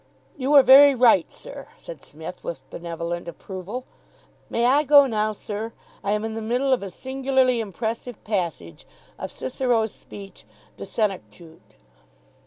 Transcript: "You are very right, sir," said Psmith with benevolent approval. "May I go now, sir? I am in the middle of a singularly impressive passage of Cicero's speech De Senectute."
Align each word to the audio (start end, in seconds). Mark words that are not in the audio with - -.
"You 0.35 0.55
are 0.55 0.63
very 0.63 0.95
right, 0.95 1.31
sir," 1.31 1.67
said 1.77 2.03
Psmith 2.03 2.43
with 2.43 2.67
benevolent 2.71 3.27
approval. 3.27 3.85
"May 4.49 4.65
I 4.65 4.83
go 4.83 5.05
now, 5.05 5.31
sir? 5.31 5.73
I 6.03 6.13
am 6.13 6.25
in 6.25 6.33
the 6.33 6.41
middle 6.41 6.73
of 6.73 6.81
a 6.81 6.89
singularly 6.89 7.59
impressive 7.59 8.23
passage 8.23 8.87
of 9.19 9.31
Cicero's 9.31 9.93
speech 9.93 10.45
De 10.77 10.87
Senectute." 10.87 11.77